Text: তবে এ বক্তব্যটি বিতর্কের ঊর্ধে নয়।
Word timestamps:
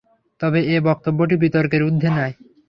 তবে 0.41 0.59
এ 0.67 0.87
বক্তব্যটি 0.87 1.35
বিতর্কের 1.43 1.81
ঊর্ধে 1.87 2.09
নয়। 2.11 2.33